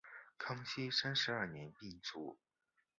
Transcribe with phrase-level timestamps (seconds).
[0.35, 2.35] 康熙三十二年病卒。